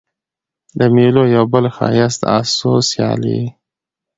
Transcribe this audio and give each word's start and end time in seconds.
د 0.79 0.81
مېلو 0.95 1.23
یو 1.35 1.43
بل 1.53 1.65
ښایست 1.75 2.19
د 2.21 2.23
آسو 2.39 2.71
سیالي 2.89 3.33
يي. 3.39 3.47